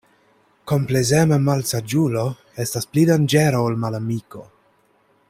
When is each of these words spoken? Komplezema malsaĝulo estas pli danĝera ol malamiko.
Komplezema 0.71 1.37
malsaĝulo 1.49 2.25
estas 2.65 2.91
pli 2.95 3.07
danĝera 3.13 3.63
ol 3.67 3.79
malamiko. 3.85 4.47